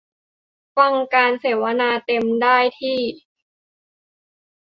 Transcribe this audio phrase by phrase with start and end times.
[0.77, 2.99] ฟังการเสวนาเต็มได้ที่